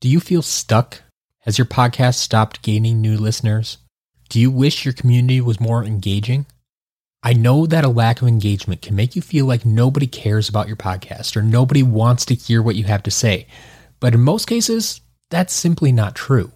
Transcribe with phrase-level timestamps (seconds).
[0.00, 1.02] Do you feel stuck?
[1.40, 3.78] Has your podcast stopped gaining new listeners?
[4.28, 6.46] Do you wish your community was more engaging?
[7.24, 10.68] I know that a lack of engagement can make you feel like nobody cares about
[10.68, 13.48] your podcast or nobody wants to hear what you have to say.
[13.98, 15.00] But in most cases,
[15.30, 16.52] that's simply not true.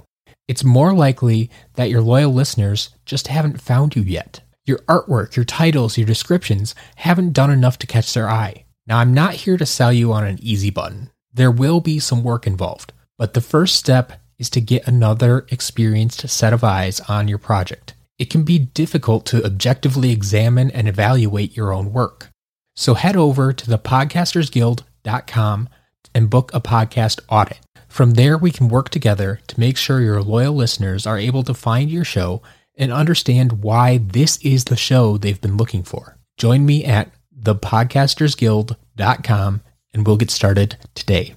[0.46, 4.40] It's more likely that your loyal listeners just haven't found you yet.
[4.66, 8.66] Your artwork, your titles, your descriptions haven't done enough to catch their eye.
[8.86, 11.10] Now, I'm not here to sell you on an easy button.
[11.34, 12.92] There will be some work involved.
[13.22, 17.94] But the first step is to get another experienced set of eyes on your project.
[18.18, 22.30] It can be difficult to objectively examine and evaluate your own work.
[22.74, 25.68] So head over to thepodcastersguild.com
[26.12, 27.60] and book a podcast audit.
[27.86, 31.54] From there, we can work together to make sure your loyal listeners are able to
[31.54, 32.42] find your show
[32.74, 36.18] and understand why this is the show they've been looking for.
[36.38, 39.60] Join me at thepodcastersguild.com
[39.94, 41.36] and we'll get started today.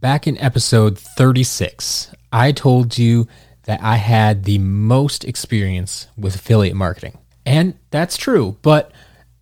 [0.00, 3.26] Back in episode 36, I told you
[3.64, 7.18] that I had the most experience with affiliate marketing.
[7.44, 8.92] And that's true, but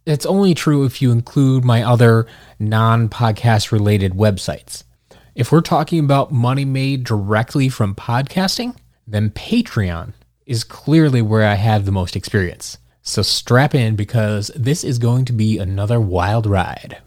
[0.07, 2.27] it's only true if you include my other
[2.59, 4.85] non podcast related websites.
[5.35, 10.15] If we're talking about money made directly from podcasting, then Patreon
[10.47, 12.79] is clearly where I have the most experience.
[13.03, 17.03] So strap in because this is going to be another wild ride.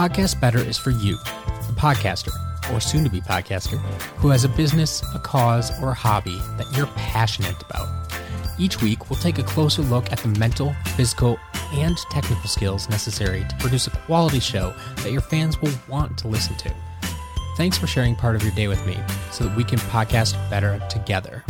[0.00, 1.18] Podcast Better is for you,
[1.66, 2.32] the podcaster,
[2.72, 3.76] or soon to be podcaster,
[4.16, 7.86] who has a business, a cause, or a hobby that you're passionate about.
[8.58, 11.38] Each week, we'll take a closer look at the mental, physical,
[11.74, 16.28] and technical skills necessary to produce a quality show that your fans will want to
[16.28, 16.74] listen to.
[17.58, 18.98] Thanks for sharing part of your day with me
[19.30, 21.44] so that we can podcast better together.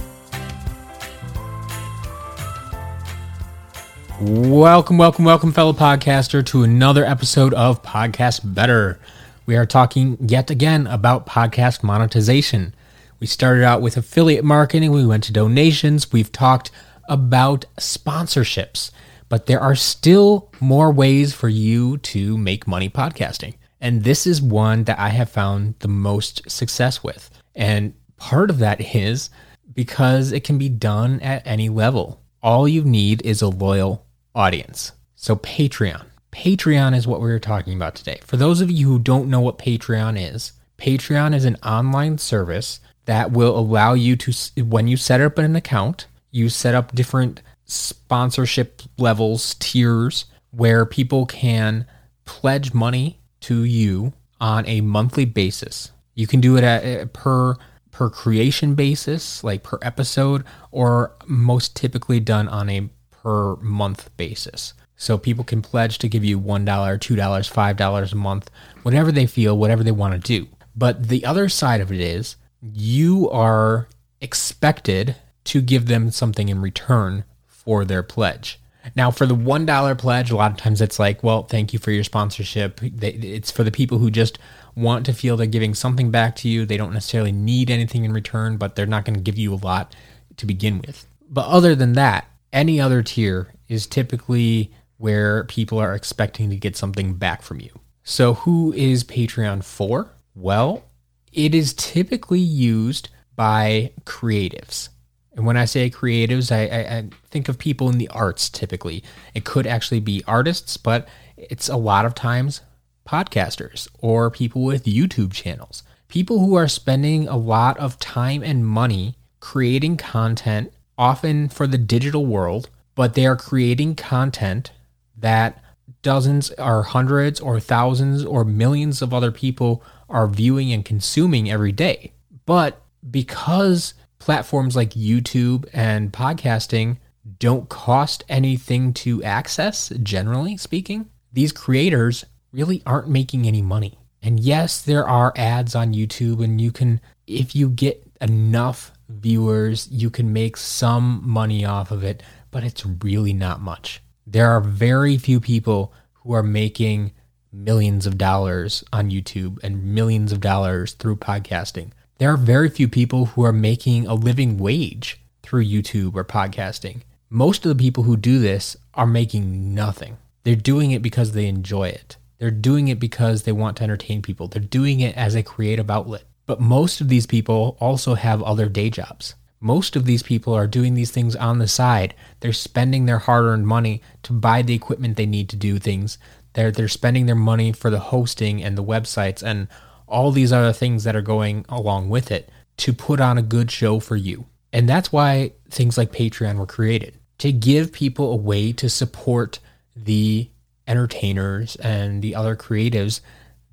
[4.20, 9.00] Welcome, welcome, welcome, fellow podcaster, to another episode of Podcast Better.
[9.46, 12.74] We are talking yet again about podcast monetization.
[13.18, 16.70] We started out with affiliate marketing, we went to donations, we've talked
[17.08, 18.90] about sponsorships,
[19.30, 23.54] but there are still more ways for you to make money podcasting.
[23.80, 27.30] And this is one that I have found the most success with.
[27.54, 29.30] And part of that is
[29.74, 32.20] because it can be done at any level.
[32.42, 34.04] All you need is a loyal
[34.40, 34.92] audience.
[35.16, 36.06] So, Patreon.
[36.32, 38.20] Patreon is what we are talking about today.
[38.24, 42.80] For those of you who don't know what Patreon is, Patreon is an online service
[43.04, 47.42] that will allow you to, when you set up an account, you set up different
[47.66, 51.86] sponsorship levels, tiers, where people can
[52.24, 55.90] pledge money to you on a monthly basis.
[56.14, 57.56] You can do it at eh, per
[57.90, 62.88] per creation basis, like per episode, or most typically done on a
[63.22, 64.74] per month basis.
[64.96, 68.50] So people can pledge to give you $1, $2, $5 a month,
[68.82, 70.48] whatever they feel, whatever they want to do.
[70.76, 73.88] But the other side of it is you are
[74.20, 78.60] expected to give them something in return for their pledge.
[78.96, 81.90] Now, for the $1 pledge, a lot of times it's like, well, thank you for
[81.90, 82.80] your sponsorship.
[82.82, 84.38] It's for the people who just
[84.74, 86.64] want to feel they're giving something back to you.
[86.64, 89.56] They don't necessarily need anything in return, but they're not going to give you a
[89.56, 89.94] lot
[90.36, 91.06] to begin with.
[91.28, 96.76] But other than that, any other tier is typically where people are expecting to get
[96.76, 97.70] something back from you.
[98.02, 100.12] So, who is Patreon for?
[100.34, 100.84] Well,
[101.32, 104.88] it is typically used by creatives.
[105.34, 109.04] And when I say creatives, I, I, I, think of people in the arts typically.
[109.32, 112.60] It could actually be artists, but it's a lot of times
[113.08, 115.82] podcasters or people with YouTube channels.
[116.08, 121.78] People who are spending a lot of time and money creating content often for the
[121.78, 124.70] digital world, but they are creating content
[125.16, 125.64] that
[126.02, 131.72] dozens or hundreds or thousands or millions of other people are viewing and consuming every
[131.72, 132.12] day.
[132.44, 136.98] But because platforms like YouTube and podcasting
[137.38, 143.98] don't cost anything to access, generally speaking, these creators really aren't making any money.
[144.22, 149.88] And yes, there are ads on YouTube, and you can, if you get enough viewers,
[149.90, 154.02] you can make some money off of it, but it's really not much.
[154.26, 157.12] There are very few people who are making
[157.52, 161.90] millions of dollars on YouTube and millions of dollars through podcasting.
[162.18, 167.02] There are very few people who are making a living wage through YouTube or podcasting.
[167.28, 170.18] Most of the people who do this are making nothing.
[170.44, 172.16] They're doing it because they enjoy it.
[172.38, 174.48] They're doing it because they want to entertain people.
[174.48, 176.24] They're doing it as a creative outlet.
[176.50, 179.36] But most of these people also have other day jobs.
[179.60, 182.12] Most of these people are doing these things on the side.
[182.40, 186.18] They're spending their hard-earned money to buy the equipment they need to do things.
[186.54, 189.68] They're they're spending their money for the hosting and the websites and
[190.08, 193.70] all these other things that are going along with it to put on a good
[193.70, 194.46] show for you.
[194.72, 199.60] And that's why things like Patreon were created to give people a way to support
[199.94, 200.50] the
[200.88, 203.20] entertainers and the other creatives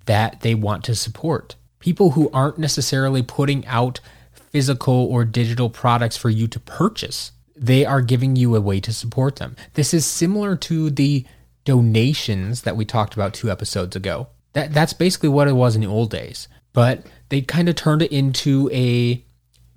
[0.06, 1.56] that they want to support.
[1.88, 4.02] People who aren't necessarily putting out
[4.34, 7.32] physical or digital products for you to purchase.
[7.56, 9.56] They are giving you a way to support them.
[9.76, 11.26] This is similar to the
[11.64, 14.28] donations that we talked about two episodes ago.
[14.52, 16.50] That that's basically what it was in the old days.
[16.74, 19.24] But they kind of turned it into a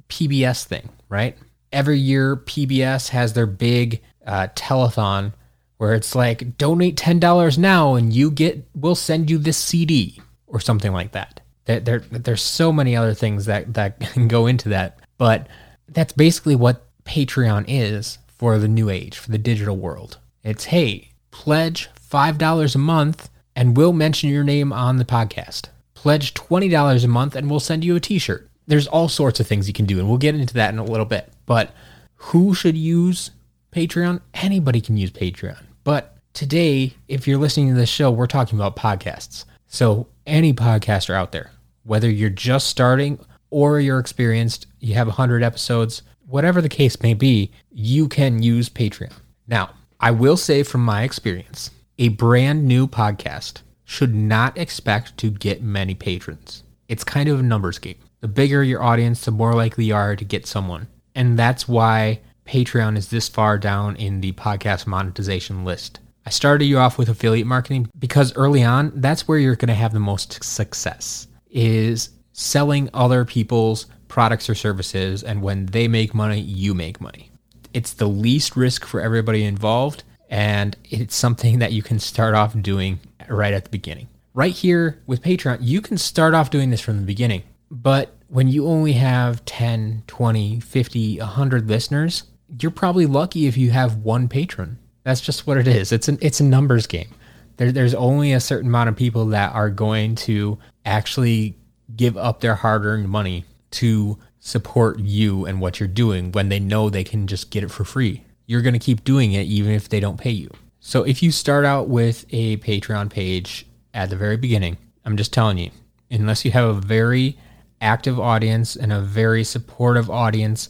[0.08, 1.38] PBS thing, right?
[1.72, 5.32] Every year PBS has their big uh, telethon
[5.76, 10.20] where it's like donate ten dollars now and you get we'll send you this CD
[10.48, 11.40] or something like that.
[11.78, 15.46] There, there, there's so many other things that that can go into that, but
[15.88, 20.18] that's basically what Patreon is for the new age, for the digital world.
[20.42, 25.68] It's hey, pledge five dollars a month, and we'll mention your name on the podcast.
[25.94, 28.48] Pledge twenty dollars a month, and we'll send you a T-shirt.
[28.66, 30.84] There's all sorts of things you can do, and we'll get into that in a
[30.84, 31.32] little bit.
[31.46, 31.72] But
[32.16, 33.30] who should use
[33.72, 34.20] Patreon?
[34.34, 35.62] Anybody can use Patreon.
[35.84, 39.44] But today, if you're listening to this show, we're talking about podcasts.
[39.66, 41.50] So any podcaster out there,
[41.84, 43.18] whether you're just starting
[43.50, 48.68] or you're experienced, you have 100 episodes, whatever the case may be, you can use
[48.68, 49.12] Patreon.
[49.46, 55.30] Now, I will say from my experience, a brand new podcast should not expect to
[55.30, 56.62] get many patrons.
[56.88, 57.98] It's kind of a numbers game.
[58.20, 60.86] The bigger your audience, the more likely you are to get someone.
[61.14, 65.98] And that's why Patreon is this far down in the podcast monetization list.
[66.24, 69.74] I started you off with affiliate marketing because early on, that's where you're going to
[69.74, 76.14] have the most success is selling other people's products or services and when they make
[76.14, 77.30] money, you make money.
[77.72, 82.60] It's the least risk for everybody involved and it's something that you can start off
[82.60, 84.08] doing right at the beginning.
[84.32, 87.42] Right here with Patreon, you can start off doing this from the beginning.
[87.70, 92.24] But when you only have 10, 20, 50, 100 listeners,
[92.60, 94.78] you're probably lucky if you have one patron.
[95.02, 95.92] That's just what it is.
[95.92, 97.08] It's an it's a numbers game.
[97.56, 101.56] There, there's only a certain amount of people that are going to actually
[101.94, 106.88] give up their hard-earned money to support you and what you're doing when they know
[106.88, 108.24] they can just get it for free.
[108.46, 110.50] You're going to keep doing it even if they don't pay you.
[110.80, 115.32] So if you start out with a Patreon page at the very beginning, I'm just
[115.32, 115.70] telling you,
[116.10, 117.38] unless you have a very
[117.80, 120.68] active audience and a very supportive audience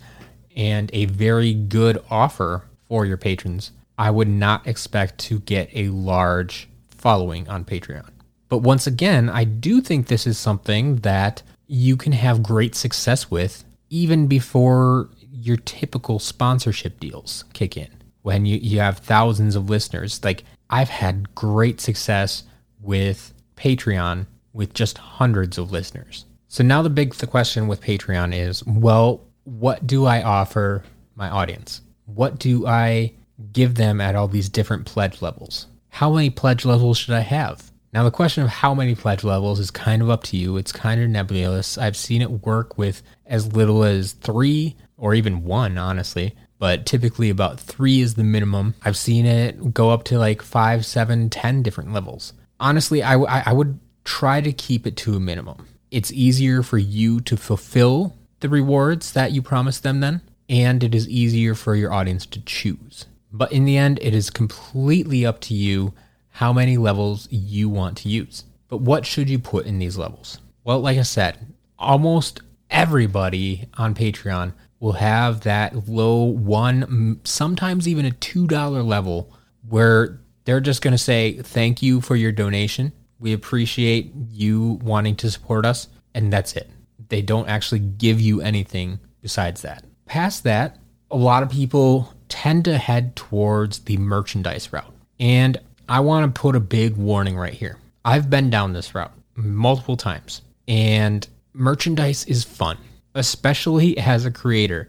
[0.57, 5.89] and a very good offer for your patrons, I would not expect to get a
[5.89, 8.11] large following on Patreon.
[8.51, 13.31] But once again, I do think this is something that you can have great success
[13.31, 17.89] with even before your typical sponsorship deals kick in.
[18.23, 22.43] When you, you have thousands of listeners, like I've had great success
[22.81, 26.27] with Patreon with just hundreds of listeners.
[26.49, 30.83] So now the big the question with Patreon is, well, what do I offer
[31.15, 31.83] my audience?
[32.07, 33.13] What do I
[33.53, 35.69] give them at all these different pledge levels?
[35.89, 37.70] How many pledge levels should I have?
[37.93, 40.57] Now, the question of how many pledge levels is kind of up to you.
[40.57, 41.77] It's kind of nebulous.
[41.77, 47.31] I've seen it work with as little as three or even one, honestly, but typically
[47.31, 48.75] about three is the minimum.
[48.83, 52.33] I've seen it go up to like five, seven, ten different levels.
[52.61, 55.67] Honestly, I, I would try to keep it to a minimum.
[55.91, 60.95] It's easier for you to fulfill the rewards that you promise them then, and it
[60.95, 63.07] is easier for your audience to choose.
[63.33, 65.93] But in the end, it is completely up to you
[66.31, 68.45] how many levels you want to use.
[68.69, 70.39] But what should you put in these levels?
[70.65, 71.39] Well, like I said,
[71.79, 79.33] almost everybody on Patreon will have that low one, sometimes even a $2 level
[79.69, 82.93] where they're just going to say, Thank you for your donation.
[83.19, 85.89] We appreciate you wanting to support us.
[86.15, 86.71] And that's it.
[87.09, 89.85] They don't actually give you anything besides that.
[90.07, 90.79] Past that,
[91.11, 94.95] a lot of people tend to head towards the merchandise route.
[95.19, 97.77] And I want to put a big warning right here.
[98.05, 102.79] I've been down this route multiple times, and merchandise is fun,
[103.17, 104.87] especially as a creator.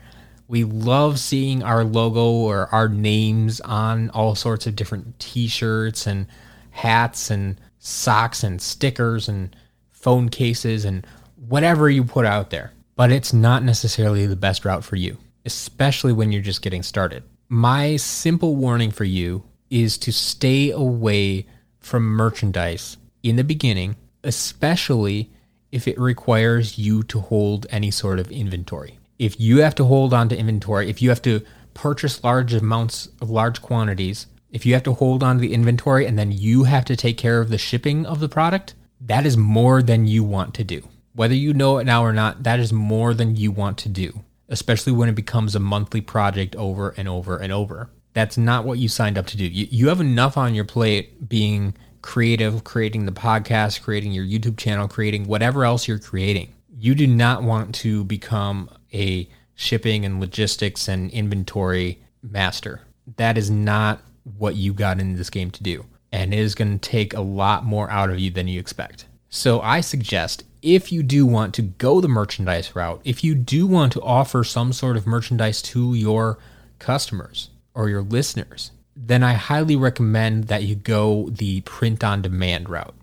[0.47, 6.05] We love seeing our logo or our names on all sorts of different t shirts
[6.05, 6.27] and
[6.69, 9.55] hats and socks and stickers and
[9.89, 11.07] phone cases and
[11.47, 12.73] whatever you put out there.
[12.95, 17.23] But it's not necessarily the best route for you, especially when you're just getting started.
[17.49, 21.47] My simple warning for you is to stay away
[21.79, 25.31] from merchandise in the beginning, especially
[25.71, 28.99] if it requires you to hold any sort of inventory.
[29.17, 31.41] If you have to hold on to inventory, if you have to
[31.73, 36.05] purchase large amounts of large quantities, if you have to hold on to the inventory
[36.05, 39.37] and then you have to take care of the shipping of the product, that is
[39.37, 40.87] more than you want to do.
[41.13, 44.23] Whether you know it now or not, that is more than you want to do,
[44.49, 47.89] especially when it becomes a monthly project over and over and over.
[48.13, 49.45] That's not what you signed up to do.
[49.45, 54.57] You, you have enough on your plate being creative, creating the podcast, creating your YouTube
[54.57, 56.53] channel, creating whatever else you're creating.
[56.77, 62.81] You do not want to become a shipping and logistics and inventory master.
[63.17, 64.01] That is not
[64.37, 65.85] what you got into this game to do.
[66.11, 69.05] And it is going to take a lot more out of you than you expect.
[69.29, 73.65] So I suggest if you do want to go the merchandise route, if you do
[73.65, 76.37] want to offer some sort of merchandise to your
[76.79, 82.69] customers or your listeners, then I highly recommend that you go the print on demand
[82.69, 82.95] route.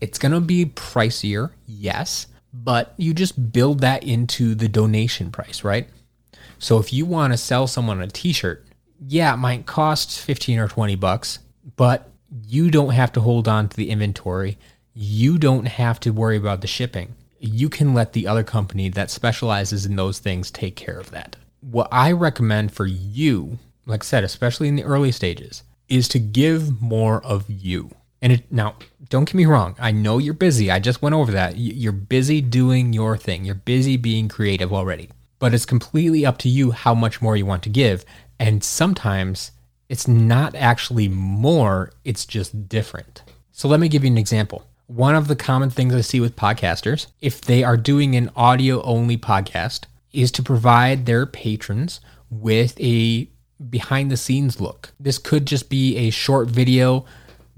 [0.00, 5.62] It's going to be pricier, yes, but you just build that into the donation price,
[5.62, 5.88] right?
[6.58, 8.66] So if you want to sell someone a t-shirt,
[9.06, 11.38] yeah, it might cost 15 or 20 bucks,
[11.76, 12.10] but
[12.46, 14.58] you don't have to hold on to the inventory.
[14.92, 17.14] You don't have to worry about the shipping.
[17.38, 21.36] You can let the other company that specializes in those things take care of that.
[21.60, 23.58] What I recommend for you,
[23.90, 27.90] like I said, especially in the early stages, is to give more of you.
[28.22, 28.76] And it, now,
[29.08, 29.74] don't get me wrong.
[29.78, 30.70] I know you're busy.
[30.70, 31.56] I just went over that.
[31.56, 33.44] You're busy doing your thing.
[33.44, 35.10] You're busy being creative already.
[35.38, 38.04] But it's completely up to you how much more you want to give.
[38.38, 39.52] And sometimes
[39.88, 43.22] it's not actually more, it's just different.
[43.50, 44.66] So let me give you an example.
[44.86, 48.82] One of the common things I see with podcasters, if they are doing an audio
[48.82, 53.28] only podcast, is to provide their patrons with a
[53.68, 54.92] behind the scenes look.
[54.98, 57.04] This could just be a short video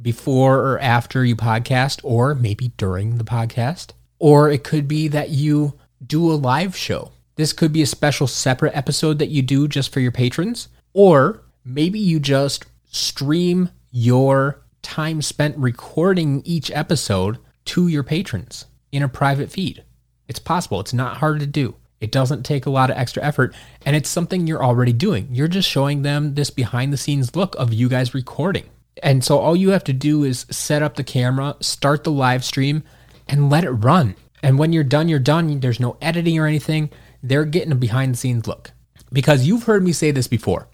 [0.00, 3.90] before or after you podcast, or maybe during the podcast.
[4.18, 7.12] Or it could be that you do a live show.
[7.36, 10.68] This could be a special separate episode that you do just for your patrons.
[10.92, 19.02] Or maybe you just stream your time spent recording each episode to your patrons in
[19.02, 19.84] a private feed.
[20.28, 21.76] It's possible, it's not hard to do.
[22.02, 23.54] It doesn't take a lot of extra effort,
[23.86, 25.28] and it's something you're already doing.
[25.30, 28.64] You're just showing them this behind the scenes look of you guys recording.
[29.04, 32.44] And so all you have to do is set up the camera, start the live
[32.44, 32.82] stream,
[33.28, 34.16] and let it run.
[34.42, 35.60] And when you're done, you're done.
[35.60, 36.90] There's no editing or anything.
[37.22, 38.72] They're getting a behind the scenes look.
[39.12, 40.66] Because you've heard me say this before.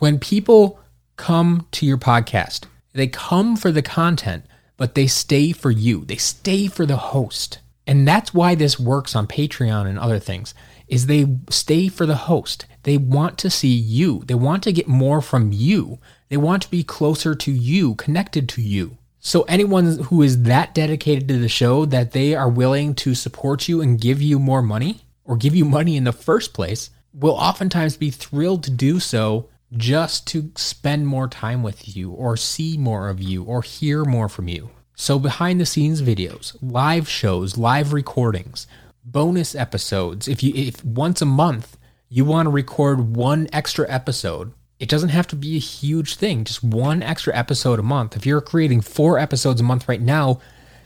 [0.00, 0.80] When people
[1.14, 4.44] come to your podcast, they come for the content,
[4.76, 6.04] but they stay for you.
[6.04, 7.60] They stay for the host.
[7.86, 10.54] And that's why this works on Patreon and other things
[10.88, 12.66] is they stay for the host.
[12.82, 14.22] They want to see you.
[14.26, 15.98] They want to get more from you.
[16.28, 18.98] They want to be closer to you, connected to you.
[19.20, 23.68] So anyone who is that dedicated to the show that they are willing to support
[23.68, 27.34] you and give you more money or give you money in the first place will
[27.34, 32.78] oftentimes be thrilled to do so just to spend more time with you or see
[32.78, 34.70] more of you or hear more from you.
[34.98, 38.66] So behind the scenes videos, live shows, live recordings,
[39.04, 40.26] bonus episodes.
[40.26, 41.76] If you if once a month
[42.08, 46.44] you want to record one extra episode, it doesn't have to be a huge thing,
[46.44, 48.16] just one extra episode a month.
[48.16, 50.40] If you're creating 4 episodes a month right now,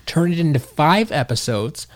[0.07, 1.87] turn it into 5 episodes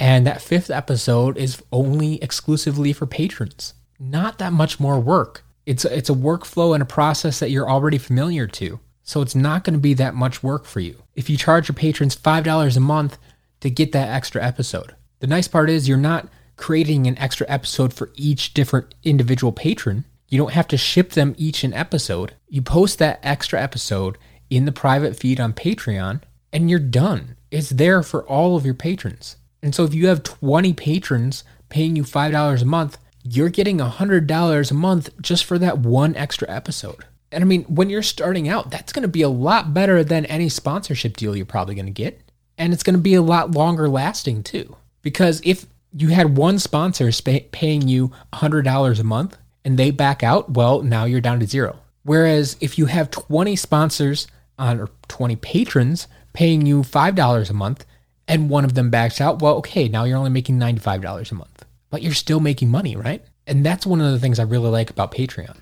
[0.00, 3.74] and that fifth episode is only exclusively for patrons.
[4.00, 5.44] Not that much more work.
[5.64, 8.80] It's a, it's a workflow and a process that you're already familiar to.
[9.02, 11.02] So it's not going to be that much work for you.
[11.14, 13.18] If you charge your patrons $5 a month
[13.60, 14.94] to get that extra episode.
[15.20, 20.04] The nice part is you're not creating an extra episode for each different individual patron.
[20.28, 22.34] You don't have to ship them each an episode.
[22.48, 24.18] You post that extra episode
[24.50, 27.36] in the private feed on Patreon and you're done.
[27.50, 29.36] It's there for all of your patrons.
[29.62, 34.70] And so if you have 20 patrons paying you $5 a month, you're getting $100
[34.70, 37.04] a month just for that one extra episode.
[37.32, 40.26] And I mean, when you're starting out, that's going to be a lot better than
[40.26, 42.20] any sponsorship deal you're probably going to get.
[42.58, 44.76] And it's going to be a lot longer lasting too.
[45.00, 50.22] Because if you had one sponsor sp- paying you $100 a month and they back
[50.22, 51.78] out, well, now you're down to zero.
[52.04, 54.26] Whereas if you have 20 sponsors
[54.58, 57.86] on or 20 patrons paying you $5 a month
[58.28, 61.64] and one of them backs out, well, okay, now you're only making $95 a month.
[61.90, 63.24] But you're still making money, right?
[63.46, 65.56] And that's one of the things I really like about Patreon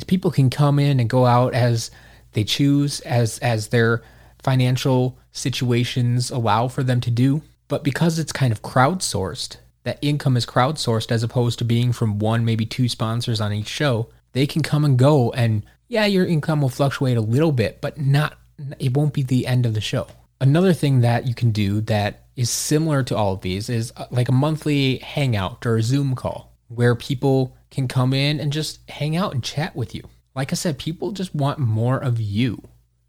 [0.00, 1.90] is people can come in and go out as
[2.32, 4.02] they choose as as their
[4.42, 7.42] financial situations allow for them to do.
[7.68, 12.18] But because it's kind of crowdsourced that income is crowdsourced as opposed to being from
[12.18, 16.26] one maybe two sponsors on each show they can come and go and yeah your
[16.26, 18.36] income will fluctuate a little bit but not
[18.78, 20.06] it won't be the end of the show.
[20.40, 24.06] Another thing that you can do that is similar to all of these is uh,
[24.10, 28.88] like a monthly hangout or a zoom call where people can come in and just
[28.90, 30.02] hang out and chat with you.
[30.34, 32.62] Like I said, people just want more of you,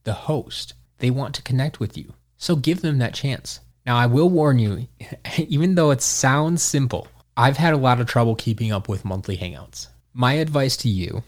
[0.03, 0.74] the host.
[1.00, 2.13] They want to connect with you.
[2.38, 3.60] So give them that chance.
[3.86, 4.88] Now, I will warn you,
[5.38, 9.38] even though it sounds simple, I've had a lot of trouble keeping up with monthly
[9.38, 9.88] hangouts.
[10.13, 11.24] My advice to you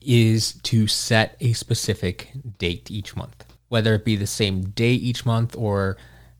[0.00, 5.26] is to set a specific date each month, whether it be the same day each
[5.26, 5.96] month or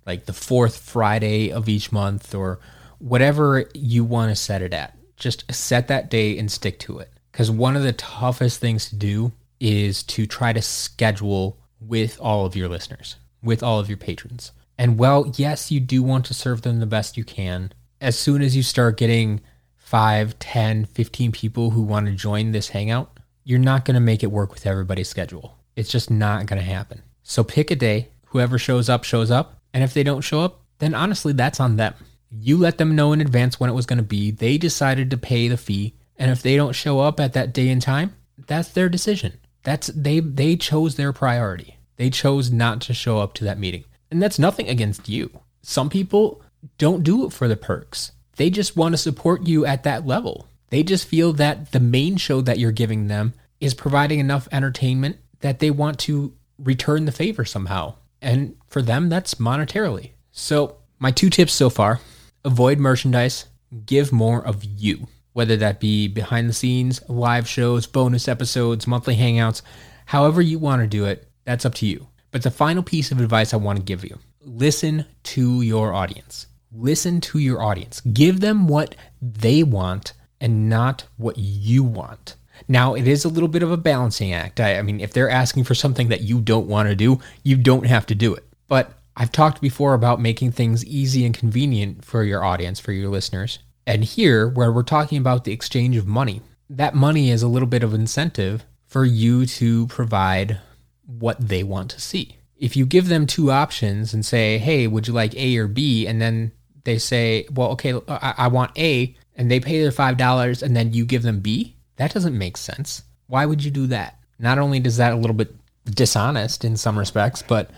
[0.07, 2.61] like the fourth Friday of each month or
[2.99, 4.96] whatever you want to set it at.
[5.17, 7.11] Just set that day and stick to it.
[7.33, 12.47] Because one of the toughest things to do is to try to schedule with all
[12.47, 14.53] of your listeners, with all of your patrons.
[14.79, 17.73] And well, yes, you do want to serve them the best you can.
[18.01, 19.41] As soon as you start getting
[19.77, 24.23] 5, 10, 15 people who want to join this hangout, you're not going to make
[24.23, 25.57] it work with everybody's schedule.
[25.77, 27.03] It's just not going to happen.
[27.23, 28.09] So pick a day.
[28.27, 29.61] Whoever shows up, shows up.
[29.73, 31.95] And if they don't show up, then honestly, that's on them.
[32.31, 34.31] You let them know in advance when it was going to be.
[34.31, 35.95] They decided to pay the fee.
[36.19, 38.15] And if they don't show up at that day and time,
[38.47, 39.35] that's their decision.
[39.63, 41.79] That's they they chose their priority.
[41.97, 43.85] They chose not to show up to that meeting.
[44.11, 45.41] And that's nothing against you.
[45.63, 46.43] Some people
[46.79, 48.13] don't do it for the perks.
[48.37, 50.49] They just want to support you at that level.
[50.71, 55.17] They just feel that the main show that you're giving them is providing enough entertainment
[55.41, 57.95] that they want to return the favor somehow.
[58.21, 60.11] And for them, that's monetarily.
[60.33, 62.01] So, my two tips so far
[62.47, 63.47] avoid merchandise,
[63.85, 69.17] give more of you, whether that be behind the scenes, live shows, bonus episodes, monthly
[69.17, 69.61] hangouts,
[70.07, 72.07] however you want to do it, that's up to you.
[72.31, 76.47] But the final piece of advice I want to give you listen to your audience.
[76.73, 78.01] Listen to your audience.
[78.01, 82.37] Give them what they want and not what you want.
[82.69, 84.61] Now, it is a little bit of a balancing act.
[84.61, 87.57] I, I, mean, if they're asking for something that you don't want to do, you
[87.57, 88.45] don't have to do it.
[88.69, 93.09] But I've talked before about making things easy and convenient for your audience, for your
[93.09, 93.59] listeners.
[93.87, 97.69] And here, where we're talking about the exchange of money, that money is a little
[97.69, 100.59] bit of incentive for you to provide
[101.07, 102.37] what they want to see.
[102.59, 106.07] If you give them two options and say, hey, would you like A or B?
[106.07, 106.53] And then
[106.85, 110.93] they say, well, okay, I, I want A, and they pay their $5 and then
[110.93, 113.03] you give them B, that doesn't make sense.
[113.29, 114.19] Why would you do that?
[114.39, 117.71] Not only does that a little bit dishonest in some respects, but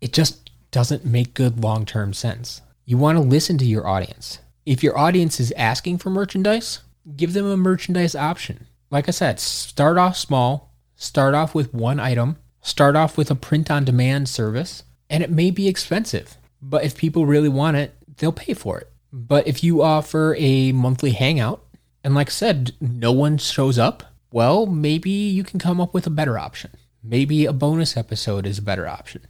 [0.00, 0.43] it just
[0.74, 2.60] doesn't make good long term sense.
[2.84, 4.40] You want to listen to your audience.
[4.66, 6.80] If your audience is asking for merchandise,
[7.16, 8.66] give them a merchandise option.
[8.90, 13.36] Like I said, start off small, start off with one item, start off with a
[13.36, 16.38] print on demand service, and it may be expensive.
[16.60, 18.90] But if people really want it, they'll pay for it.
[19.12, 21.64] But if you offer a monthly hangout,
[22.02, 26.08] and like I said, no one shows up, well, maybe you can come up with
[26.08, 26.72] a better option.
[27.00, 29.22] Maybe a bonus episode is a better option.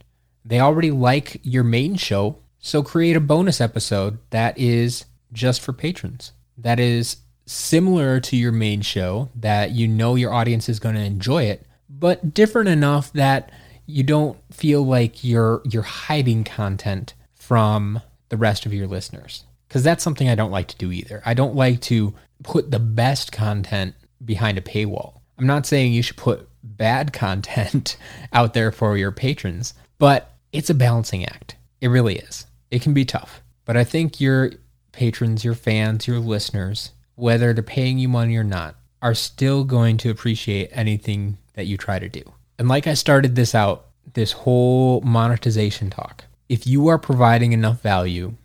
[0.45, 5.73] They already like your main show, so create a bonus episode that is just for
[5.73, 6.33] patrons.
[6.57, 11.01] That is similar to your main show, that you know your audience is going to
[11.01, 13.51] enjoy it, but different enough that
[13.87, 19.43] you don't feel like you're you're hiding content from the rest of your listeners.
[19.67, 21.21] Because that's something I don't like to do either.
[21.25, 25.21] I don't like to put the best content behind a paywall.
[25.37, 27.97] I'm not saying you should put bad content
[28.31, 31.55] out there for your patrons, but it's a balancing act.
[31.81, 32.45] It really is.
[32.71, 33.41] It can be tough.
[33.65, 34.51] But I think your
[34.91, 39.97] patrons, your fans, your listeners, whether they're paying you money or not, are still going
[39.97, 42.23] to appreciate anything that you try to do.
[42.57, 47.81] And like I started this out, this whole monetization talk, if you are providing enough
[47.81, 48.35] value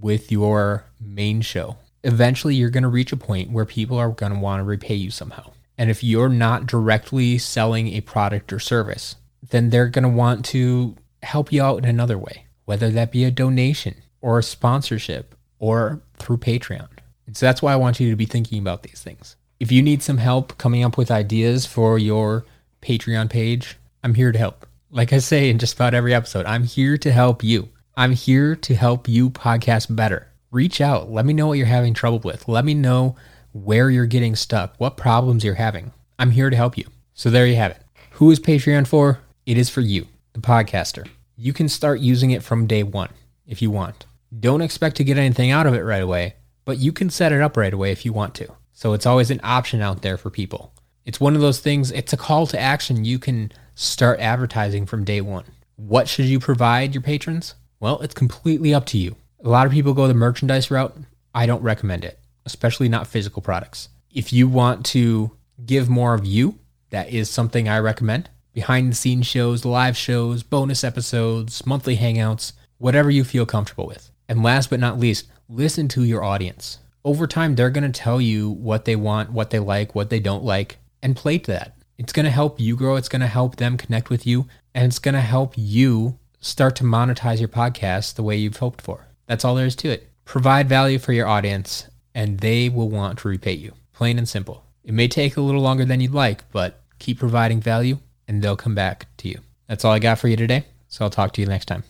[0.00, 4.32] with your main show, eventually you're going to reach a point where people are going
[4.32, 5.50] to want to repay you somehow.
[5.76, 9.16] And if you're not directly selling a product or service,
[9.50, 13.24] then they're going to want to help you out in another way, whether that be
[13.24, 16.88] a donation or a sponsorship or through Patreon.
[17.26, 19.36] And so that's why I want you to be thinking about these things.
[19.60, 22.44] If you need some help coming up with ideas for your
[22.80, 24.66] Patreon page, I'm here to help.
[24.90, 27.68] Like I say in just about every episode, I'm here to help you.
[27.96, 30.28] I'm here to help you podcast better.
[30.50, 31.10] Reach out.
[31.10, 32.48] Let me know what you're having trouble with.
[32.48, 33.16] Let me know
[33.52, 35.92] where you're getting stuck, what problems you're having.
[36.18, 36.84] I'm here to help you.
[37.12, 37.82] So there you have it.
[38.12, 39.20] Who is Patreon for?
[39.44, 40.06] It is for you,
[40.40, 41.08] the podcaster.
[41.36, 43.10] You can start using it from day one
[43.46, 44.06] if you want.
[44.38, 47.40] Don't expect to get anything out of it right away, but you can set it
[47.40, 48.52] up right away if you want to.
[48.72, 50.72] So it's always an option out there for people.
[51.04, 55.04] It's one of those things, it's a call to action you can start advertising from
[55.04, 55.44] day one.
[55.76, 57.54] What should you provide your patrons?
[57.80, 59.16] Well, it's completely up to you.
[59.42, 60.96] A lot of people go the merchandise route.
[61.34, 63.88] I don't recommend it, especially not physical products.
[64.12, 65.32] If you want to
[65.64, 66.58] give more of you,
[66.90, 68.28] that is something I recommend.
[68.52, 74.10] Behind the scenes shows, live shows, bonus episodes, monthly hangouts, whatever you feel comfortable with.
[74.28, 76.78] And last but not least, listen to your audience.
[77.04, 80.20] over time, they're going to tell you what they want, what they like, what they
[80.20, 81.74] don't like, and play to that.
[81.96, 82.96] It's going to help you grow.
[82.96, 84.46] It's going to help them connect with you.
[84.74, 88.82] And it's going to help you start to monetize your podcast the way you've hoped
[88.82, 89.06] for.
[89.26, 90.08] That's all there is to it.
[90.24, 93.72] Provide value for your audience, and they will want to repay you.
[93.92, 94.64] Plain and simple.
[94.84, 98.56] It may take a little longer than you'd like, but keep providing value, and they'll
[98.56, 99.40] come back to you.
[99.66, 100.64] That's all I got for you today.
[100.88, 101.82] So I'll talk to you next time.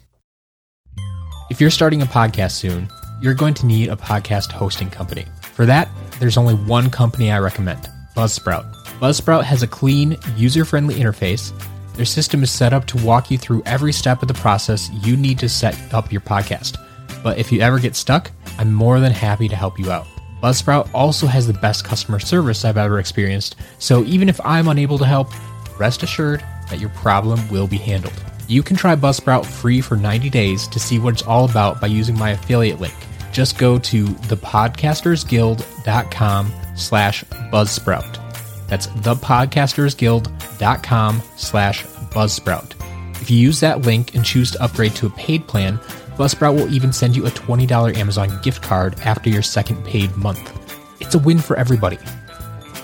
[1.50, 2.88] If you're starting a podcast soon,
[3.20, 5.26] you're going to need a podcast hosting company.
[5.42, 5.88] For that,
[6.20, 8.72] there's only one company I recommend Buzzsprout.
[9.00, 11.52] Buzzsprout has a clean, user friendly interface.
[11.94, 15.16] Their system is set up to walk you through every step of the process you
[15.16, 16.76] need to set up your podcast.
[17.22, 20.06] But if you ever get stuck, I'm more than happy to help you out.
[20.42, 24.98] Buzzsprout also has the best customer service I've ever experienced, so even if I'm unable
[24.98, 25.32] to help,
[25.78, 28.22] rest assured that your problem will be handled.
[28.46, 31.88] You can try Buzzsprout free for 90 days to see what it's all about by
[31.88, 32.94] using my affiliate link.
[33.30, 38.68] Just go to thepodcastersguild.com slash buzzsprout.
[38.68, 42.72] That's thepodcastersguild.com slash buzzsprout.
[43.20, 45.78] If you use that link and choose to upgrade to a paid plan,
[46.16, 50.52] Buzzsprout will even send you a $20 Amazon gift card after your second paid month.
[51.00, 51.98] It's a win for everybody.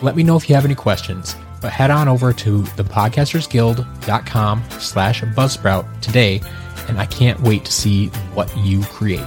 [0.02, 5.22] Let me know if you have any questions but head on over to thepodcastersguild.com slash
[5.22, 6.42] buzzsprout today,
[6.88, 9.22] and I can't wait to see what you create.